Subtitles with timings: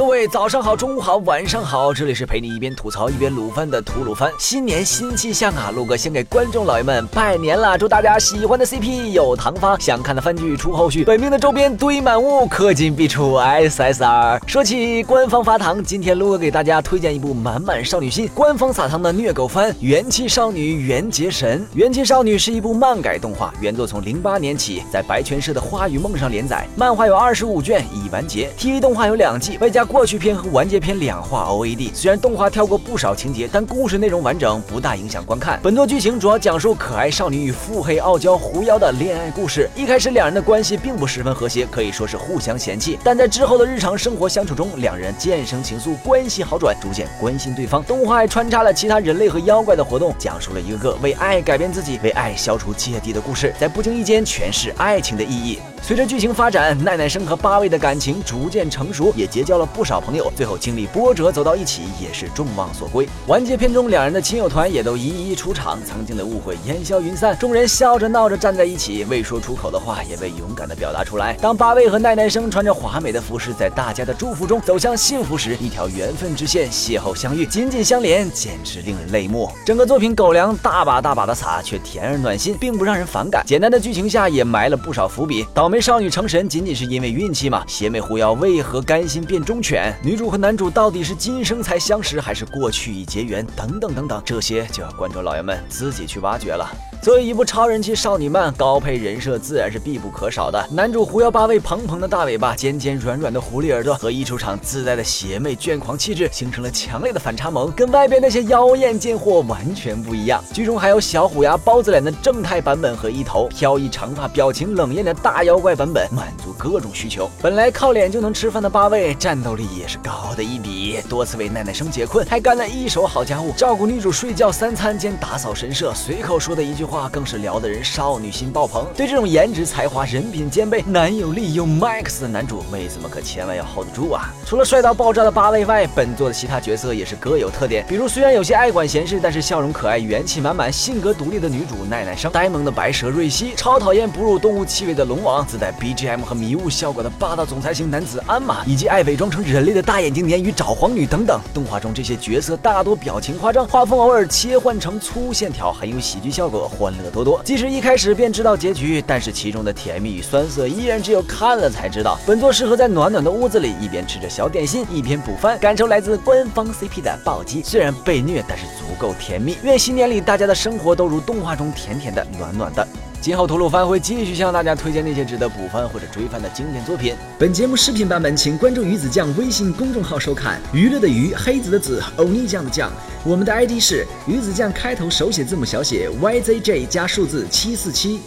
[0.00, 4.32] 各位早上好，中午好，晚上好，这里是陪你一边吐槽一边撸番的吐鲁番。
[4.38, 14.40] 新年新气象啊，陆哥先给观众老爷们拜年了，祝大家喜欢的 CP 有糖发，想看的番剧出后续，本命的周边堆满屋，氪金必出 SSR。
[14.46, 21.60] 说起官方发糖，今天陆哥给大家推荐一部满满少女心、官方撒糖的虐狗番《元气少女缘结神》。
[21.74, 31.90] 《元气少女》是一部漫改动画，原作从零八年起在白泉社的花与梦上连载，漫画有二十五卷已完结，TV 动画有两季，外加过去篇和完结篇两话 OAD。
[31.92, 35.58] 虽然动画跳过不少情节，但故事内容完整，不大影响观看。
[35.64, 39.68] 本作剧情主要讲述可爱少女与腹黑傲娇狐妖的恋爱故事。
[39.74, 43.00] 一开始两人的关系并不十分和谐，可以说是互相嫌弃。
[43.02, 47.82] 但在之后的日常生活相处中，两人渐生情愫，关系好转，逐渐关心对方。
[47.82, 55.58] 动画还穿插了其他人类和妖怪的活动，讲述了一个个为爱改变自己、为爱消除芥蒂的故事，在不经意间诠释爱情的意义。
[55.82, 63.08] 随着剧情发展，奈奈生和八位的感情逐渐成熟，也结交了不少朋友，最后经历波折走到一起，也是众望所归。
[63.26, 71.32] 完结篇中，两人的亲友团也都一一出场，曾经的误会烟消云散，众人笑着闹着站在一起，未说出口的话也被勇敢的表达出来。
[71.40, 79.50] 当八位和奈奈生穿着华美的服饰，在大家的祝福中走向幸福时，一条缘分之线邂逅相遇，紧紧相连，简直令人泪目。
[79.66, 83.42] 整个作品狗粮大把大把的撒，却甜而暖心，并不让人反感。
[83.44, 85.44] 简单的剧情下也埋了不少伏笔。
[85.54, 87.62] 倒美少女成神仅仅是因为运气吗？
[87.64, 89.94] 邪魅狐妖为何甘心变忠犬？
[90.02, 93.46] 女主和男主到底是今生才相识，还是过去已结缘？
[93.54, 96.68] 等等等等，这些就要观众老爷们自己去挖掘了。
[97.02, 100.62] 作为一部超人气少女漫，高配人设自然是必不可少的。
[100.70, 110.44] 男主狐妖八位蓬蓬的大尾巴、尖尖软软的狐狸耳朵和一出场自带的邪魅倦狂气质，形成了强烈的反差萌，跟外边那些妖艳贱货完全不一样。
[110.52, 117.30] 剧中还有小虎牙包子脸的正太版本和一头飘逸长发、表情冷艳的大妖怪版本，满足各种需求。
[117.40, 125.94] 本来靠脸就能吃饭的八位，战斗力也是高的一比，多次为奈奈生解困，还干了一手好家务，照顾女主睡觉三餐兼打扫神社。
[125.94, 128.84] 随口说的一句话，更是撩得人少女心爆棚。
[128.96, 134.34] 对这种颜值、才华、人品兼备、男友力又 max 的男主，妹子们可千万要 hold 得住啊！
[134.44, 137.84] 除了帅到爆炸的八位外，本作的其他角色也是各有特点。
[137.88, 151.40] 比如虽然有些爱管闲事，但是笑容可爱、元气满满、性格独立的女主奈奈生，呆萌的白蛇瑞希，超讨厌哺乳动物气味的龙王，自带 BGM 和迷雾效果的霸道总裁型男子鞍马，以及爱伪装成人类的大眼睛鲶鱼找黄女等等。
[151.54, 157.42] 动画中这些角色大多表情夸张，画风偶尔切换成粗线条，很有喜剧效果，欢乐多多。
[157.44, 162.18] 即使一开始便知道结局，但是其中的甜蜜与酸涩依然只有看了才知道。
[162.26, 167.62] 本作适合在暖暖的屋子里一边吃着小点心，一边补番，感受来自官方 CP 的暴击。
[167.62, 169.58] 虽然被虐，但是足够甜蜜。
[169.62, 172.88] 愿新年里大家的生活都如动画中甜甜的、暖暖的。
[173.20, 177.14] 今后吐鲁番会继续向大家推荐那些值得补番或者追番的经典作品。
[177.38, 180.58] 本节目视频版本，请关注鱼子酱微信公众号收看。
[180.72, 182.90] 娱乐的娱，黑子的子，欧尼酱的酱。
[183.22, 188.20] 我们的 ID 是鱼子酱，开头手写字母小写 YZJ 加数字七四七。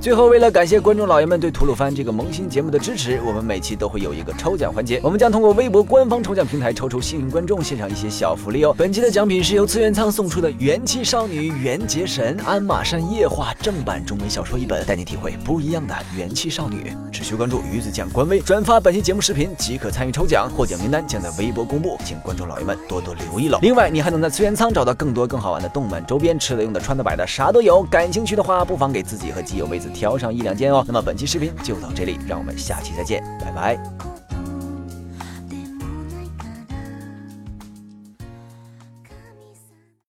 [0.00, 4.98] 最后，为了感谢观众老爷们对吐鲁番这个萌新节目的支持，我们每期都会有一个抽奖环节。
[5.04, 8.74] 我们将通过微博官方抽奖平台抽出幸运观众，献上一些小福利哦。
[8.78, 16.96] 本期的奖品是由次元仓送出的《元气少女缘结神》鞍马山夜话正版中文小说一本，带你体会不一样的元气少女。
[17.12, 23.58] 只需关注鱼子酱官微，转发本期节目视频即可参与抽奖，获奖名单将在微博公布，请观众老爷们多多留意了。
[23.60, 27.82] 另外，你还能在次元仓找到更多更好玩的动漫周边，吃的、用的、穿的、摆的，啥都有。
[27.82, 30.84] 感兴趣的话，不妨给自己和基友妹子挑上一两件哦。
[30.86, 34.29] 那么本期视频就到这里，让我们下期再见，拜拜。